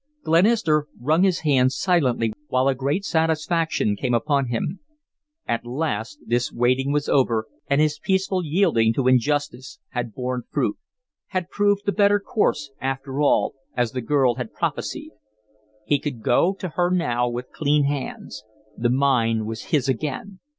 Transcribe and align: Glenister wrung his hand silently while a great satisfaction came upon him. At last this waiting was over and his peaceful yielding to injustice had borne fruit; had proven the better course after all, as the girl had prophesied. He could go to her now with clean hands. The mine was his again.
Glenister 0.23 0.87
wrung 0.99 1.21
his 1.21 1.41
hand 1.41 1.71
silently 1.71 2.33
while 2.47 2.67
a 2.67 2.73
great 2.73 3.05
satisfaction 3.05 3.95
came 3.95 4.15
upon 4.15 4.47
him. 4.47 4.79
At 5.47 5.63
last 5.63 6.17
this 6.25 6.51
waiting 6.51 6.91
was 6.91 7.07
over 7.07 7.45
and 7.67 7.79
his 7.79 7.99
peaceful 7.99 8.43
yielding 8.43 8.93
to 8.93 9.07
injustice 9.07 9.77
had 9.89 10.11
borne 10.15 10.41
fruit; 10.49 10.79
had 11.27 11.49
proven 11.51 11.83
the 11.85 11.91
better 11.91 12.19
course 12.19 12.71
after 12.81 13.21
all, 13.21 13.53
as 13.77 13.91
the 13.91 14.01
girl 14.01 14.33
had 14.41 14.53
prophesied. 14.53 15.11
He 15.85 15.99
could 15.99 16.23
go 16.23 16.55
to 16.55 16.69
her 16.69 16.89
now 16.89 17.29
with 17.29 17.51
clean 17.51 17.83
hands. 17.83 18.43
The 18.75 18.89
mine 18.89 19.45
was 19.45 19.65
his 19.65 19.87
again. 19.87 20.39